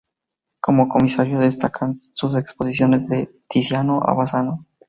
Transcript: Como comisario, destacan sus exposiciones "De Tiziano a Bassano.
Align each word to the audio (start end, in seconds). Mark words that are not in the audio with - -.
Como 0.61 0.89
comisario, 0.89 1.37
destacan 1.37 1.99
sus 2.15 2.35
exposiciones 2.35 3.07
"De 3.07 3.29
Tiziano 3.47 4.01
a 4.03 4.15
Bassano. 4.15 4.65